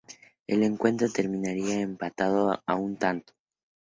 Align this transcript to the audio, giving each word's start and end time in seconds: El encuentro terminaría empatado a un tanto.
El 0.47 0.63
encuentro 0.63 1.09
terminaría 1.11 1.79
empatado 1.79 2.59
a 2.65 2.73
un 2.75 2.97
tanto. 2.97 3.33